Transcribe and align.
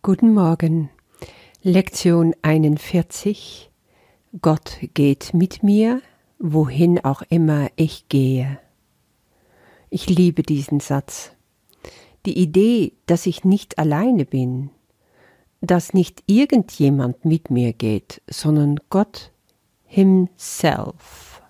Guten 0.00 0.32
Morgen. 0.32 0.90
Lektion 1.60 2.32
41. 2.42 3.68
Gott 4.40 4.78
geht 4.94 5.34
mit 5.34 5.64
mir, 5.64 6.00
wohin 6.38 7.04
auch 7.04 7.22
immer 7.28 7.68
ich 7.74 8.08
gehe. 8.08 8.60
Ich 9.90 10.08
liebe 10.08 10.44
diesen 10.44 10.78
Satz. 10.78 11.32
Die 12.26 12.38
Idee, 12.38 12.92
dass 13.06 13.26
ich 13.26 13.44
nicht 13.44 13.80
alleine 13.80 14.24
bin, 14.24 14.70
dass 15.60 15.92
nicht 15.94 16.22
irgendjemand 16.26 17.24
mit 17.24 17.50
mir 17.50 17.72
geht, 17.72 18.22
sondern 18.30 18.78
Gott 18.90 19.32
himself, 19.84 21.42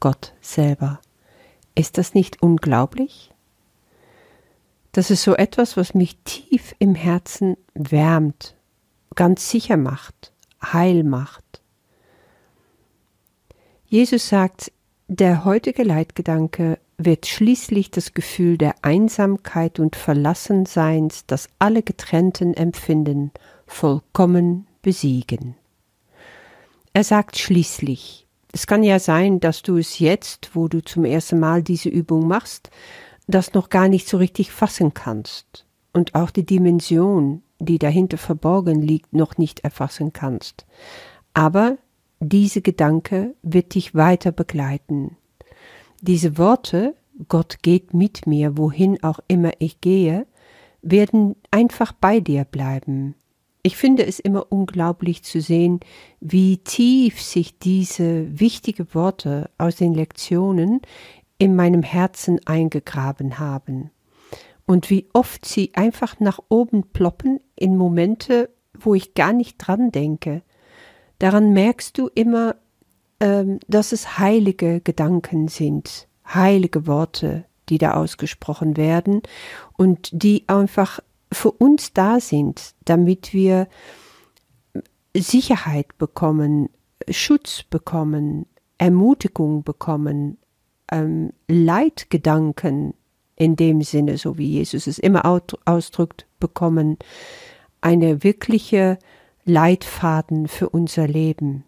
Gott 0.00 0.34
selber. 0.40 1.00
Ist 1.76 1.98
das 1.98 2.14
nicht 2.14 2.42
unglaublich? 2.42 3.31
Das 4.92 5.10
ist 5.10 5.22
so 5.22 5.34
etwas, 5.34 5.78
was 5.78 5.94
mich 5.94 6.18
tief 6.24 6.74
im 6.78 6.94
Herzen 6.94 7.56
wärmt, 7.74 8.54
ganz 9.14 9.48
sicher 9.48 9.78
macht, 9.78 10.32
heil 10.62 11.02
macht. 11.02 11.62
Jesus 13.86 14.28
sagt, 14.28 14.70
der 15.08 15.44
heutige 15.44 15.82
Leitgedanke 15.82 16.78
wird 16.98 17.26
schließlich 17.26 17.90
das 17.90 18.14
Gefühl 18.14 18.58
der 18.58 18.74
Einsamkeit 18.82 19.80
und 19.80 19.96
Verlassenseins, 19.96 21.26
das 21.26 21.48
alle 21.58 21.82
Getrennten 21.82 22.54
empfinden, 22.54 23.32
vollkommen 23.66 24.66
besiegen. 24.82 25.56
Er 26.92 27.04
sagt 27.04 27.38
schließlich, 27.38 28.26
es 28.52 28.66
kann 28.66 28.82
ja 28.82 28.98
sein, 28.98 29.40
dass 29.40 29.62
du 29.62 29.78
es 29.78 29.98
jetzt, 29.98 30.50
wo 30.54 30.68
du 30.68 30.82
zum 30.82 31.06
ersten 31.06 31.40
Mal 31.40 31.62
diese 31.62 31.88
Übung 31.88 32.28
machst, 32.28 32.70
das 33.26 33.54
noch 33.54 33.70
gar 33.70 33.88
nicht 33.88 34.08
so 34.08 34.16
richtig 34.16 34.52
fassen 34.52 34.94
kannst 34.94 35.66
und 35.92 36.14
auch 36.14 36.30
die 36.30 36.46
Dimension, 36.46 37.42
die 37.58 37.78
dahinter 37.78 38.18
verborgen 38.18 38.82
liegt, 38.82 39.12
noch 39.12 39.38
nicht 39.38 39.60
erfassen 39.60 40.12
kannst. 40.12 40.66
Aber 41.34 41.78
diese 42.20 42.62
Gedanke 42.62 43.34
wird 43.42 43.74
dich 43.74 43.94
weiter 43.94 44.32
begleiten. 44.32 45.16
Diese 46.00 46.38
Worte, 46.38 46.94
Gott 47.28 47.58
geht 47.62 47.94
mit 47.94 48.26
mir, 48.26 48.56
wohin 48.56 49.02
auch 49.02 49.20
immer 49.28 49.52
ich 49.58 49.80
gehe, 49.80 50.26
werden 50.82 51.36
einfach 51.50 51.92
bei 51.92 52.20
dir 52.20 52.44
bleiben. 52.44 53.14
Ich 53.64 53.76
finde 53.76 54.04
es 54.04 54.18
immer 54.18 54.50
unglaublich 54.50 55.22
zu 55.22 55.40
sehen, 55.40 55.78
wie 56.20 56.58
tief 56.58 57.22
sich 57.22 57.58
diese 57.60 58.40
wichtigen 58.40 58.92
Worte 58.92 59.50
aus 59.56 59.76
den 59.76 59.94
Lektionen 59.94 60.80
in 61.42 61.56
meinem 61.56 61.82
Herzen 61.82 62.38
eingegraben 62.46 63.40
haben 63.40 63.90
und 64.64 64.90
wie 64.90 65.08
oft 65.12 65.44
sie 65.44 65.72
einfach 65.74 66.20
nach 66.20 66.38
oben 66.48 66.84
ploppen 66.92 67.40
in 67.56 67.76
Momente, 67.76 68.48
wo 68.78 68.94
ich 68.94 69.14
gar 69.14 69.32
nicht 69.32 69.58
dran 69.58 69.90
denke. 69.90 70.42
Daran 71.18 71.52
merkst 71.52 71.98
du 71.98 72.06
immer, 72.14 72.54
ähm, 73.18 73.58
dass 73.66 73.90
es 73.90 74.20
heilige 74.20 74.80
Gedanken 74.82 75.48
sind, 75.48 76.06
heilige 76.32 76.86
Worte, 76.86 77.44
die 77.70 77.78
da 77.78 77.94
ausgesprochen 77.94 78.76
werden 78.76 79.20
und 79.76 80.10
die 80.12 80.44
einfach 80.46 81.00
für 81.32 81.50
uns 81.50 81.92
da 81.92 82.20
sind, 82.20 82.76
damit 82.84 83.32
wir 83.32 83.66
Sicherheit 85.12 85.98
bekommen, 85.98 86.68
Schutz 87.08 87.64
bekommen, 87.64 88.46
Ermutigung 88.78 89.64
bekommen, 89.64 90.38
ähm, 90.92 91.32
Leitgedanken 91.48 92.94
in 93.34 93.56
dem 93.56 93.82
Sinne, 93.82 94.18
so 94.18 94.38
wie 94.38 94.46
Jesus 94.46 94.86
es 94.86 94.98
immer 94.98 95.24
ausdrückt, 95.64 96.26
bekommen, 96.38 96.98
eine 97.80 98.22
wirkliche 98.22 98.98
Leitfaden 99.44 100.46
für 100.46 100.68
unser 100.68 101.08
Leben. 101.08 101.64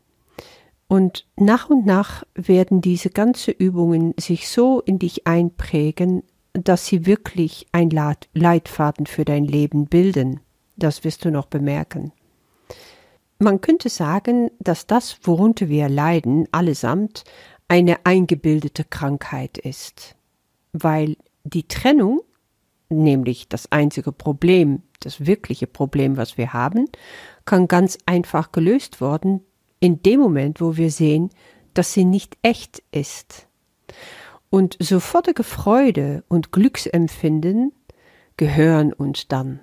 Und 0.86 1.27
nach 1.36 1.70
und 1.70 1.86
nach 1.86 2.22
werden 2.34 2.81
diese 2.81 3.10
ganzen 3.10 3.54
Übungen 3.54 4.15
sich 4.19 4.48
so 4.48 4.81
in 4.81 4.98
dich 4.98 5.27
einprägen, 5.27 6.22
dass 6.53 6.87
sie 6.87 7.06
wirklich 7.06 7.66
ein 7.72 7.91
Leitfaden 7.91 9.06
für 9.06 9.25
dein 9.25 9.44
Leben 9.44 9.87
bilden. 9.87 10.41
Das 10.77 11.03
wirst 11.03 11.25
du 11.25 11.31
noch 11.31 11.47
bemerken. 11.47 12.12
Man 13.38 13.60
könnte 13.60 13.88
sagen, 13.88 14.50
dass 14.60 14.87
das, 14.87 15.19
worunter 15.25 15.69
wir 15.69 15.88
leiden, 15.88 16.47
allesamt 16.53 17.25
eine 17.69 18.04
eingebildete 18.04 18.84
Krankheit 18.84 19.58
ist, 19.58 20.16
weil 20.72 21.16
die 21.44 21.66
Trennung, 21.69 22.20
nämlich 22.88 23.48
das 23.48 23.72
einzige 23.72 24.12
Problem, 24.12 24.82
das 25.00 25.26
wirkliche 25.26 25.66
Problem, 25.66 26.16
was 26.16 26.38
wir 26.38 26.53
haben, 26.53 26.88
kann 27.44 27.69
ganz 27.69 27.98
einfach 28.06 28.53
gelöst 28.53 29.00
worden 29.00 29.41
in 29.80 30.03
dem 30.03 30.20
Moment, 30.20 30.60
wo 30.60 30.76
wir 30.76 30.91
sehen, 30.91 31.30
dass 31.74 31.92
sie 31.92 32.04
nicht 32.04 32.36
echt 32.42 32.82
ist. 32.91 33.48
Und 34.50 34.76
sofortige 34.78 35.42
Freude 35.42 36.24
und 36.28 36.53
Glücksempfinden 36.53 37.72
gehören 38.36 38.92
uns 38.92 39.26
dann. 39.28 39.60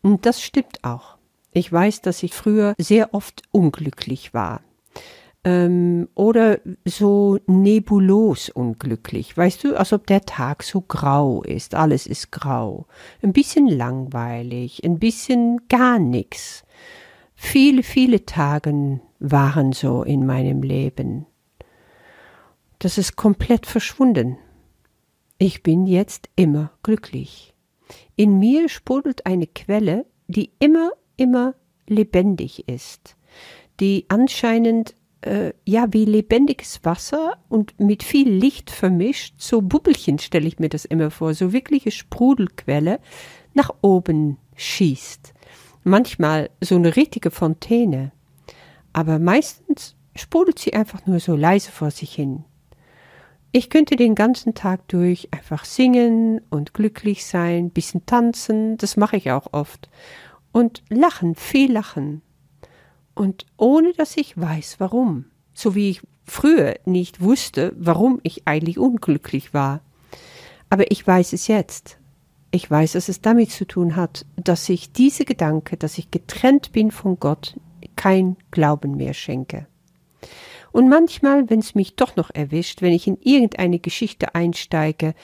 Und 0.00 0.26
das 0.26 0.40
stimmt 0.40 0.84
auch. 0.84 1.16
Ich 1.50 1.70
weiß, 1.70 2.00
dass 2.00 2.22
ich 2.22 2.32
früher 2.32 2.74
sehr 2.78 3.14
oft 3.14 3.42
unglücklich 3.50 4.32
war 4.32 4.62
ähm, 5.44 6.08
oder 6.14 6.60
so 6.84 7.38
nebulos 7.46 8.48
unglücklich. 8.48 9.36
Weißt 9.36 9.64
du, 9.64 9.76
als 9.76 9.92
ob 9.92 10.06
der 10.06 10.22
Tag 10.22 10.62
so 10.62 10.80
grau 10.80 11.42
ist. 11.42 11.74
Alles 11.74 12.06
ist 12.06 12.30
grau. 12.30 12.86
Ein 13.22 13.32
bisschen 13.32 13.66
langweilig, 13.66 14.84
ein 14.84 14.98
bisschen 14.98 15.60
gar 15.68 15.98
nichts. 15.98 16.64
Viele, 17.34 17.82
viele 17.82 18.24
Tage 18.24 19.00
waren 19.18 19.72
so 19.72 20.02
in 20.04 20.26
meinem 20.26 20.62
Leben. 20.62 21.26
Das 22.78 22.98
ist 22.98 23.16
komplett 23.16 23.66
verschwunden. 23.66 24.38
Ich 25.38 25.62
bin 25.62 25.86
jetzt 25.86 26.28
immer 26.36 26.70
glücklich. 26.82 27.52
In 28.14 28.38
mir 28.38 28.68
sprudelt 28.68 29.26
eine 29.26 29.48
Quelle, 29.48 30.06
die 30.28 30.52
immer, 30.60 30.92
immer 31.16 31.54
lebendig 31.88 32.68
ist, 32.68 33.16
die 33.80 34.06
anscheinend 34.08 34.94
äh, 35.22 35.52
ja 35.64 35.86
wie 35.92 36.04
lebendiges 36.04 36.84
Wasser 36.84 37.36
und 37.48 37.78
mit 37.78 38.02
viel 38.02 38.28
Licht 38.28 38.70
vermischt, 38.70 39.34
so 39.38 39.62
Bubbelchen 39.62 40.18
stelle 40.18 40.46
ich 40.46 40.58
mir 40.58 40.68
das 40.68 40.84
immer 40.84 41.10
vor, 41.10 41.34
so 41.34 41.52
wirkliche 41.52 41.90
Sprudelquelle 41.90 43.00
nach 43.54 43.70
oben 43.82 44.38
schießt. 44.56 45.32
Manchmal 45.84 46.50
so 46.60 46.76
eine 46.76 46.96
richtige 46.96 47.30
Fontäne, 47.30 48.12
aber 48.92 49.18
meistens 49.18 49.96
sprudelt 50.14 50.58
sie 50.58 50.74
einfach 50.74 51.06
nur 51.06 51.20
so 51.20 51.34
leise 51.34 51.70
vor 51.70 51.90
sich 51.90 52.14
hin. 52.14 52.44
Ich 53.50 53.68
könnte 53.68 53.96
den 53.96 54.14
ganzen 54.14 54.54
Tag 54.54 54.88
durch 54.88 55.28
einfach 55.30 55.64
singen 55.64 56.40
und 56.48 56.72
glücklich 56.72 57.26
sein, 57.26 57.70
bisschen 57.70 58.06
tanzen, 58.06 58.78
das 58.78 58.96
mache 58.96 59.16
ich 59.16 59.30
auch 59.30 59.52
oft. 59.52 59.90
Und 60.52 60.82
lachen, 60.88 61.34
viel 61.34 61.72
lachen 61.72 62.22
und 63.14 63.46
ohne 63.56 63.92
dass 63.92 64.16
ich 64.16 64.38
weiß 64.38 64.76
warum, 64.78 65.26
so 65.54 65.74
wie 65.74 65.90
ich 65.90 66.02
früher 66.24 66.76
nicht 66.84 67.20
wusste, 67.20 67.72
warum 67.76 68.20
ich 68.22 68.46
eigentlich 68.46 68.78
unglücklich 68.78 69.52
war. 69.52 69.80
Aber 70.70 70.90
ich 70.90 71.06
weiß 71.06 71.32
es 71.32 71.48
jetzt. 71.48 71.98
Ich 72.50 72.70
weiß, 72.70 72.92
dass 72.92 73.08
es 73.08 73.20
damit 73.20 73.50
zu 73.50 73.66
tun 73.66 73.96
hat, 73.96 74.26
dass 74.36 74.68
ich 74.68 74.92
diese 74.92 75.24
Gedanke, 75.24 75.76
dass 75.76 75.98
ich 75.98 76.10
getrennt 76.10 76.72
bin 76.72 76.90
von 76.90 77.18
Gott, 77.18 77.56
kein 77.96 78.36
Glauben 78.50 78.96
mehr 78.96 79.14
schenke. 79.14 79.66
Und 80.70 80.88
manchmal, 80.88 81.50
wenn 81.50 81.60
es 81.60 81.74
mich 81.74 81.96
doch 81.96 82.16
noch 82.16 82.30
erwischt, 82.30 82.82
wenn 82.82 82.92
ich 82.92 83.06
in 83.06 83.18
irgendeine 83.20 83.78
Geschichte 83.78 84.34
einsteige, 84.34 85.14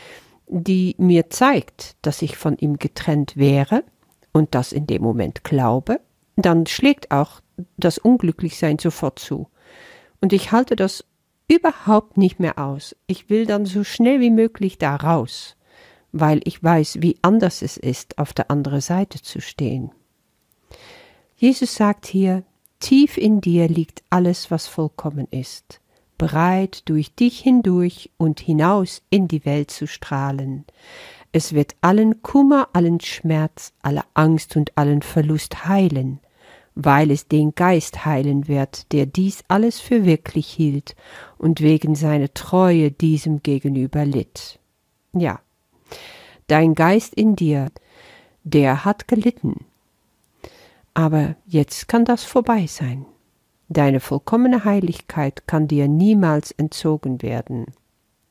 die 0.47 0.95
mir 0.99 1.31
zeigt, 1.31 1.97
dass 2.03 2.23
ich 2.23 2.37
von 2.37 2.57
ihm 2.59 2.79
getrennt 2.79 3.37
wäre 3.37 3.85
und 4.33 4.55
das 4.55 4.73
in 4.73 4.87
dem 4.87 5.03
Moment 5.03 5.45
glaube, 5.45 6.01
dann 6.37 6.67
schlägt 6.67 7.11
auch 7.11 7.41
das 7.77 7.99
Unglücklichsein 7.99 8.79
sofort 8.79 9.19
zu. 9.19 9.49
Und 10.21 10.33
ich 10.33 10.53
halte 10.53 10.77
das 10.77 11.05
überhaupt 11.49 12.17
nicht 12.17 12.41
mehr 12.41 12.59
aus. 12.59 12.95
Ich 13.07 13.31
will 13.31 13.47
dann 13.47 13.67
so 13.67 13.85
schnell 13.85 14.21
wie 14.21 14.31
möglich 14.31 14.79
da 14.79 14.97
raus, 14.97 15.57
weil 16.13 16.41
ich 16.45 16.63
weiß, 16.63 16.99
wie 17.01 17.17
anders 17.23 17.63
es 17.63 17.77
ist, 17.77 18.19
auf 18.19 18.33
der 18.33 18.51
anderen 18.51 18.81
Seite 18.81 19.23
zu 19.23 19.41
stehen. 19.41 19.91
Jesus 21.37 21.75
sagt 21.75 22.07
hier, 22.07 22.43
tief 22.81 23.17
in 23.17 23.41
dir 23.41 23.69
liegt 23.69 24.03
alles, 24.11 24.51
was 24.51 24.67
vollkommen 24.67 25.27
ist, 25.31 25.81
bereit 26.19 26.89
durch 26.89 27.15
dich 27.15 27.39
hindurch 27.41 28.11
und 28.19 28.41
hinaus 28.41 29.03
in 29.09 29.29
die 29.29 29.45
Welt 29.45 29.71
zu 29.71 29.87
strahlen. 29.87 30.65
Es 31.31 31.53
wird 31.53 31.77
allen 31.81 32.23
Kummer, 32.23 32.69
allen 32.73 33.01
Schmerz, 33.01 33.73
alle 33.83 34.03
Angst 34.15 34.57
und 34.57 34.77
allen 34.77 35.03
Verlust 35.03 35.67
heilen 35.67 36.21
weil 36.81 37.11
es 37.11 37.27
den 37.27 37.57
Geist 37.57 38.05
heilen 38.05 38.47
wird, 38.47 38.93
der 38.93 39.05
dies 39.05 39.43
alles 39.49 39.81
für 39.81 40.05
wirklich 40.05 40.47
hielt 40.47 40.95
und 41.37 41.61
wegen 41.61 41.97
seiner 41.97 42.33
Treue 42.35 42.93
diesem 42.93 43.43
gegenüber 43.43 44.05
litt. 44.05 44.61
Ja, 45.13 45.41
dein 46.47 46.77
Geist 46.77 47.15
in 47.15 47.35
dir, 47.35 47.73
der 48.45 48.85
hat 48.85 49.09
gelitten. 49.09 49.67
Aber 50.95 51.35
jetzt 51.47 51.89
kann 51.89 52.05
das 52.05 52.23
vorbei 52.23 52.69
sein. 52.69 53.07
Deine 53.69 53.99
vollkommene 53.99 54.65
Heiligkeit 54.65 55.49
kann 55.49 55.67
dir 55.67 55.89
niemals 55.89 56.53
entzogen 56.53 57.23
werden, 57.23 57.67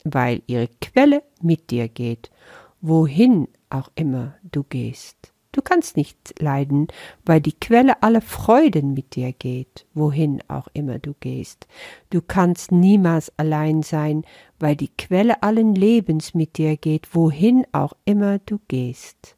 weil 0.06 0.42
ihre 0.48 0.70
Quelle 0.80 1.22
mit 1.42 1.70
dir 1.70 1.90
geht, 1.90 2.32
wohin 2.80 3.50
auch 3.70 3.92
immer 3.96 4.36
du 4.42 4.64
gehst. 4.64 5.34
Du 5.58 5.64
kannst 5.64 5.98
nicht 5.98 6.40
leiden, 6.40 6.88
weil 7.26 7.42
die 7.42 7.60
Quelle 7.60 8.04
aller 8.04 8.22
Freuden 8.22 8.94
mit 8.94 9.16
dir 9.16 9.34
geht, 9.34 9.88
wohin 9.96 10.44
auch 10.50 10.68
immer 10.74 11.00
du 11.00 11.16
gehst. 11.20 11.66
Du 12.12 12.22
kannst 12.22 12.72
niemals 12.72 13.34
allein 13.38 13.82
sein, 13.82 14.24
weil 14.60 14.76
die 14.76 14.92
Quelle 14.96 15.42
allen 15.42 15.74
Lebens 15.74 16.36
mit 16.36 16.60
dir 16.60 16.78
geht, 16.78 17.16
wohin 17.16 17.66
auch 17.72 17.94
immer 18.06 18.38
du 18.38 18.60
gehst. 18.68 19.36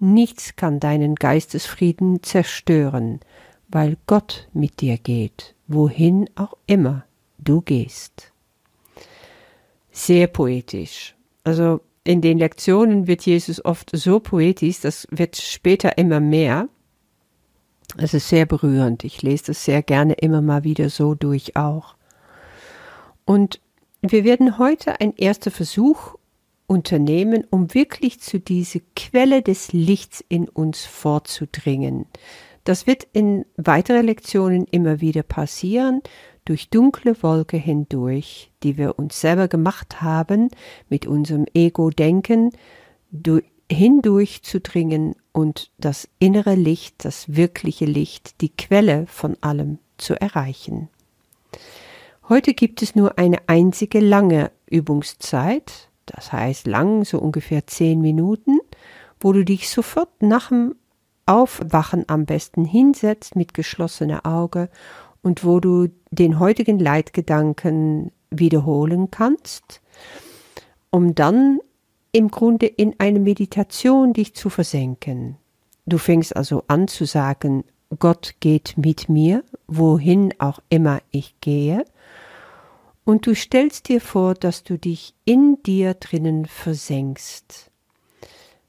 Nichts 0.00 0.56
kann 0.56 0.80
deinen 0.80 1.14
Geistesfrieden 1.14 2.24
zerstören, 2.24 3.20
weil 3.68 3.98
Gott 4.08 4.48
mit 4.52 4.80
dir 4.80 4.98
geht, 4.98 5.54
wohin 5.68 6.28
auch 6.34 6.54
immer 6.66 7.04
du 7.38 7.60
gehst. 7.60 8.32
Sehr 9.92 10.26
poetisch. 10.26 11.14
Also 11.44 11.82
in 12.04 12.20
den 12.20 12.38
Lektionen 12.38 13.06
wird 13.06 13.22
Jesus 13.22 13.64
oft 13.64 13.90
so 13.94 14.20
poetisch, 14.20 14.80
das 14.80 15.06
wird 15.10 15.36
später 15.36 15.98
immer 15.98 16.20
mehr. 16.20 16.68
Es 17.96 18.14
ist 18.14 18.28
sehr 18.28 18.46
berührend. 18.46 19.04
Ich 19.04 19.22
lese 19.22 19.46
das 19.48 19.64
sehr 19.64 19.82
gerne 19.82 20.14
immer 20.14 20.40
mal 20.40 20.64
wieder 20.64 20.88
so 20.88 21.14
durch 21.14 21.56
auch. 21.56 21.94
Und 23.24 23.60
wir 24.00 24.24
werden 24.24 24.58
heute 24.58 25.00
ein 25.00 25.14
erster 25.16 25.50
Versuch 25.50 26.16
unternehmen, 26.66 27.44
um 27.50 27.74
wirklich 27.74 28.20
zu 28.20 28.40
dieser 28.40 28.80
Quelle 28.96 29.42
des 29.42 29.72
Lichts 29.72 30.24
in 30.28 30.48
uns 30.48 30.84
vorzudringen. 30.84 32.06
Das 32.64 32.86
wird 32.86 33.06
in 33.12 33.44
weiteren 33.56 34.06
Lektionen 34.06 34.66
immer 34.70 35.00
wieder 35.00 35.22
passieren 35.22 36.00
durch 36.44 36.70
dunkle 36.70 37.22
Wolke 37.22 37.56
hindurch, 37.56 38.50
die 38.62 38.76
wir 38.76 38.98
uns 38.98 39.20
selber 39.20 39.48
gemacht 39.48 40.02
haben, 40.02 40.48
mit 40.88 41.06
unserem 41.06 41.46
Ego-Denken, 41.54 42.50
hindurch 43.70 44.42
zu 44.42 44.60
dringen 44.60 45.14
und 45.32 45.70
das 45.78 46.08
innere 46.18 46.54
Licht, 46.54 47.04
das 47.04 47.34
wirkliche 47.36 47.84
Licht, 47.84 48.40
die 48.40 48.50
Quelle 48.50 49.06
von 49.06 49.36
allem 49.40 49.78
zu 49.98 50.20
erreichen. 50.20 50.88
Heute 52.28 52.54
gibt 52.54 52.82
es 52.82 52.94
nur 52.94 53.18
eine 53.18 53.38
einzige 53.46 54.00
lange 54.00 54.50
Übungszeit, 54.66 55.90
das 56.06 56.32
heißt 56.32 56.66
lang, 56.66 57.04
so 57.04 57.18
ungefähr 57.18 57.66
zehn 57.66 58.00
Minuten, 58.00 58.58
wo 59.20 59.32
du 59.32 59.44
dich 59.44 59.68
sofort 59.68 60.22
nach 60.22 60.48
dem 60.48 60.74
Aufwachen 61.26 62.04
am 62.08 62.26
besten 62.26 62.64
hinsetzt 62.64 63.36
mit 63.36 63.54
geschlossener 63.54 64.26
Auge 64.26 64.68
und 65.22 65.44
wo 65.44 65.60
du 65.60 65.88
den 66.10 66.38
heutigen 66.38 66.78
Leitgedanken 66.78 68.12
wiederholen 68.30 69.10
kannst, 69.10 69.80
um 70.90 71.14
dann 71.14 71.60
im 72.12 72.30
Grunde 72.30 72.66
in 72.66 72.94
eine 72.98 73.20
Meditation 73.20 74.12
dich 74.12 74.34
zu 74.34 74.50
versenken. 74.50 75.36
Du 75.86 75.98
fängst 75.98 76.36
also 76.36 76.64
an 76.68 76.88
zu 76.88 77.06
sagen, 77.06 77.64
Gott 77.98 78.34
geht 78.40 78.74
mit 78.76 79.08
mir, 79.08 79.44
wohin 79.66 80.34
auch 80.38 80.60
immer 80.68 81.00
ich 81.10 81.34
gehe, 81.40 81.84
und 83.04 83.26
du 83.26 83.34
stellst 83.34 83.88
dir 83.88 84.00
vor, 84.00 84.34
dass 84.34 84.62
du 84.62 84.78
dich 84.78 85.14
in 85.24 85.60
dir 85.64 85.94
drinnen 85.94 86.46
versenkst, 86.46 87.70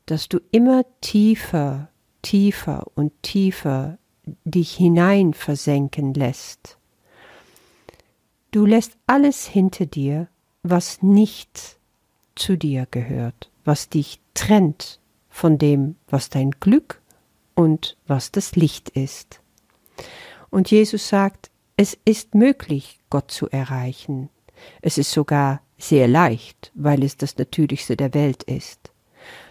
dass 0.07 0.27
du 0.27 0.39
immer 0.51 0.85
tiefer, 1.01 1.89
tiefer 2.23 2.87
und 2.95 3.11
tiefer 3.21 3.99
dich 4.43 4.75
hinein 4.75 5.33
versenken 5.33 6.13
lässt. 6.13 6.77
Du 8.51 8.65
lässt 8.65 8.93
alles 9.07 9.47
hinter 9.47 9.85
dir, 9.85 10.27
was 10.61 11.01
nicht 11.01 11.77
zu 12.35 12.57
dir 12.57 12.87
gehört, 12.89 13.49
was 13.65 13.89
dich 13.89 14.19
trennt 14.33 14.99
von 15.29 15.57
dem, 15.57 15.95
was 16.07 16.29
dein 16.29 16.51
Glück 16.51 17.01
und 17.55 17.97
was 18.07 18.31
das 18.31 18.55
Licht 18.55 18.89
ist. 18.89 19.41
Und 20.49 20.69
Jesus 20.71 21.09
sagt, 21.09 21.49
es 21.75 21.97
ist 22.05 22.35
möglich, 22.35 22.99
Gott 23.09 23.31
zu 23.31 23.49
erreichen. 23.49 24.29
Es 24.81 24.97
ist 24.97 25.11
sogar 25.11 25.61
sehr 25.77 26.07
leicht, 26.07 26.71
weil 26.75 27.03
es 27.03 27.17
das 27.17 27.37
Natürlichste 27.37 27.97
der 27.97 28.13
Welt 28.13 28.43
ist. 28.43 28.91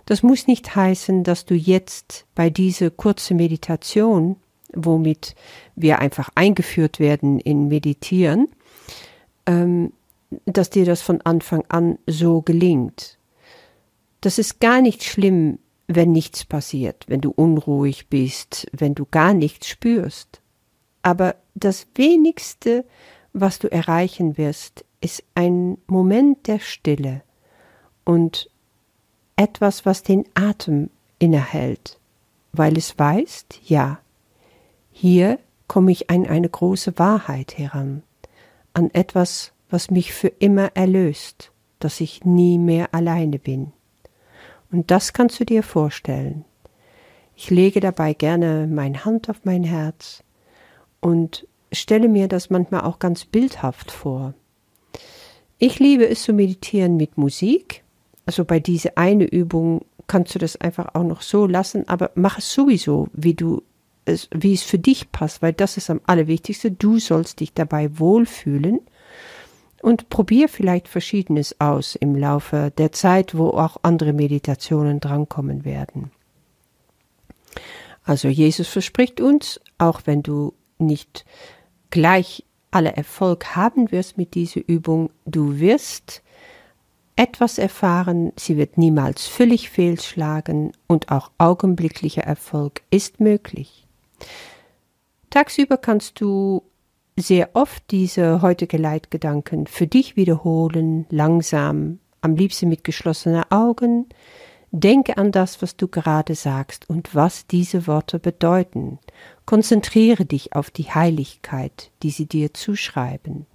Das 0.06 0.22
muss 0.22 0.46
nicht 0.46 0.74
heißen, 0.74 1.24
dass 1.24 1.44
du 1.44 1.54
jetzt 1.54 2.26
bei 2.34 2.50
dieser 2.50 2.90
kurzen 2.90 3.36
Meditation 3.36 4.36
womit 4.74 5.34
wir 5.76 5.98
einfach 5.98 6.30
eingeführt 6.34 7.00
werden 7.00 7.38
in 7.40 7.68
Meditieren, 7.68 8.48
ähm, 9.46 9.92
dass 10.46 10.70
dir 10.70 10.84
das 10.84 11.02
von 11.02 11.20
Anfang 11.22 11.64
an 11.68 11.98
so 12.06 12.42
gelingt. 12.42 13.18
Das 14.20 14.38
ist 14.38 14.60
gar 14.60 14.80
nicht 14.80 15.04
schlimm, 15.04 15.58
wenn 15.88 16.12
nichts 16.12 16.44
passiert, 16.44 17.04
wenn 17.08 17.20
du 17.20 17.30
unruhig 17.30 18.08
bist, 18.08 18.66
wenn 18.72 18.94
du 18.94 19.06
gar 19.10 19.34
nichts 19.34 19.68
spürst. 19.68 20.40
Aber 21.02 21.34
das 21.54 21.86
wenigste, 21.94 22.84
was 23.32 23.58
du 23.58 23.70
erreichen 23.70 24.38
wirst, 24.38 24.84
ist 25.00 25.24
ein 25.34 25.78
Moment 25.86 26.46
der 26.46 26.60
Stille 26.60 27.22
und 28.04 28.48
etwas, 29.36 29.84
was 29.84 30.02
den 30.02 30.24
Atem 30.34 30.90
innehält, 31.18 31.98
weil 32.52 32.76
es 32.78 32.98
weißt, 32.98 33.60
ja, 33.64 33.98
hier 35.02 35.40
komme 35.66 35.90
ich 35.90 36.10
an 36.10 36.28
eine 36.28 36.48
große 36.48 36.96
Wahrheit 36.96 37.58
heran, 37.58 38.04
an 38.72 38.88
etwas, 38.92 39.50
was 39.68 39.90
mich 39.90 40.12
für 40.12 40.28
immer 40.28 40.76
erlöst, 40.76 41.50
dass 41.80 42.00
ich 42.00 42.24
nie 42.24 42.56
mehr 42.56 42.94
alleine 42.94 43.40
bin. 43.40 43.72
Und 44.70 44.92
das 44.92 45.12
kannst 45.12 45.40
du 45.40 45.44
dir 45.44 45.64
vorstellen. 45.64 46.44
Ich 47.34 47.50
lege 47.50 47.80
dabei 47.80 48.14
gerne 48.14 48.68
meine 48.70 49.04
Hand 49.04 49.28
auf 49.28 49.40
mein 49.42 49.64
Herz 49.64 50.22
und 51.00 51.48
stelle 51.72 52.08
mir 52.08 52.28
das 52.28 52.48
manchmal 52.48 52.82
auch 52.82 53.00
ganz 53.00 53.24
bildhaft 53.24 53.90
vor. 53.90 54.34
Ich 55.58 55.80
liebe 55.80 56.08
es 56.08 56.22
zu 56.22 56.32
meditieren 56.32 56.96
mit 56.96 57.18
Musik. 57.18 57.82
Also 58.24 58.44
bei 58.44 58.60
dieser 58.60 58.92
eine 58.94 59.24
Übung 59.24 59.84
kannst 60.06 60.32
du 60.36 60.38
das 60.38 60.60
einfach 60.60 60.94
auch 60.94 61.02
noch 61.02 61.22
so 61.22 61.48
lassen, 61.48 61.88
aber 61.88 62.12
mach 62.14 62.38
es 62.38 62.52
sowieso, 62.52 63.08
wie 63.12 63.34
du 63.34 63.62
es, 64.04 64.28
wie 64.34 64.54
es 64.54 64.62
für 64.62 64.78
dich 64.78 65.12
passt, 65.12 65.42
weil 65.42 65.52
das 65.52 65.76
ist 65.76 65.90
am 65.90 66.00
allerwichtigste. 66.06 66.70
Du 66.70 66.98
sollst 66.98 67.40
dich 67.40 67.52
dabei 67.52 67.98
wohlfühlen 67.98 68.80
und 69.82 70.08
probier 70.08 70.48
vielleicht 70.48 70.88
Verschiedenes 70.88 71.60
aus 71.60 71.96
im 71.96 72.16
Laufe 72.16 72.72
der 72.78 72.92
Zeit, 72.92 73.36
wo 73.36 73.48
auch 73.50 73.78
andere 73.82 74.12
Meditationen 74.12 75.00
drankommen 75.00 75.64
werden. 75.64 76.10
Also 78.04 78.28
Jesus 78.28 78.68
verspricht 78.68 79.20
uns, 79.20 79.60
auch 79.78 80.02
wenn 80.04 80.22
du 80.22 80.54
nicht 80.78 81.24
gleich 81.90 82.44
alle 82.70 82.96
Erfolg 82.96 83.54
haben 83.54 83.92
wirst 83.92 84.16
mit 84.18 84.34
dieser 84.34 84.66
Übung, 84.66 85.10
du 85.26 85.60
wirst 85.60 86.22
etwas 87.16 87.58
erfahren, 87.58 88.32
sie 88.36 88.56
wird 88.56 88.78
niemals 88.78 89.26
völlig 89.26 89.68
fehlschlagen 89.68 90.72
und 90.86 91.10
auch 91.10 91.30
augenblicklicher 91.38 92.22
Erfolg 92.22 92.82
ist 92.90 93.20
möglich. 93.20 93.86
Tagsüber 95.30 95.78
kannst 95.78 96.20
du 96.20 96.62
sehr 97.16 97.50
oft 97.54 97.82
diese 97.90 98.42
heutige 98.42 98.76
Leitgedanken 98.76 99.66
für 99.66 99.86
dich 99.86 100.16
wiederholen, 100.16 101.06
langsam, 101.10 101.98
am 102.20 102.36
liebsten 102.36 102.68
mit 102.68 102.84
geschlossenen 102.84 103.44
Augen. 103.50 104.06
Denke 104.70 105.18
an 105.18 105.32
das, 105.32 105.60
was 105.60 105.76
du 105.76 105.88
gerade 105.88 106.34
sagst 106.34 106.88
und 106.88 107.14
was 107.14 107.46
diese 107.46 107.86
Worte 107.86 108.18
bedeuten. 108.18 108.98
Konzentriere 109.44 110.24
dich 110.24 110.54
auf 110.54 110.70
die 110.70 110.90
Heiligkeit, 110.90 111.90
die 112.02 112.10
sie 112.10 112.26
dir 112.26 112.54
zuschreiben, 112.54 113.46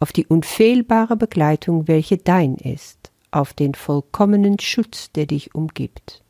auf 0.00 0.12
die 0.12 0.26
unfehlbare 0.26 1.16
Begleitung, 1.16 1.86
welche 1.86 2.16
dein 2.16 2.56
ist, 2.56 3.12
auf 3.30 3.52
den 3.52 3.74
vollkommenen 3.74 4.58
Schutz, 4.58 5.12
der 5.12 5.26
dich 5.26 5.54
umgibt. 5.54 6.24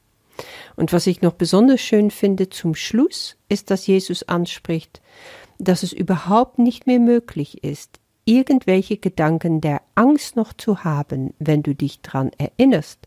Und 0.77 0.93
was 0.93 1.07
ich 1.07 1.23
noch 1.23 1.33
besonders 1.33 1.81
schön 1.81 2.11
finde 2.11 2.49
zum 2.51 2.75
Schluss, 2.75 3.37
ist, 3.49 3.71
dass 3.71 3.87
Jesus 3.87 4.23
anspricht, 4.25 5.01
dass 5.59 5.83
es 5.83 5.93
überhaupt 5.93 6.59
nicht 6.59 6.87
mehr 6.87 7.01
möglich 7.01 7.65
ist, 7.65 7.99
irgendwelche 8.25 8.99
Gedanken 8.99 9.61
der 9.61 9.81
Angst 9.95 10.37
noch 10.37 10.53
zu 10.53 10.85
haben, 10.85 11.33
wenn 11.39 11.63
du 11.63 11.75
dich 11.75 12.01
daran 12.01 12.31
erinnerst, 12.37 12.99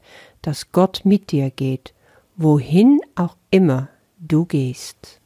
dass 0.42 0.72
Gott 0.72 1.02
mit 1.04 1.32
dir 1.32 1.52
geht, 1.52 1.94
wohin 2.38 3.02
auch 3.16 3.36
immer 3.52 3.90
du 4.18 4.46
gehst. 4.46 5.20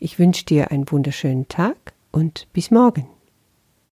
Ich 0.00 0.18
wünsche 0.18 0.44
dir 0.44 0.70
einen 0.70 0.90
wunderschönen 0.90 1.48
Tag 1.48 1.92
und 2.10 2.46
bis 2.52 2.70
morgen. 2.70 3.17